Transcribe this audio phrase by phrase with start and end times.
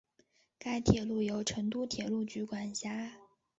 [0.57, 3.11] 该铁路由成都铁路局管辖。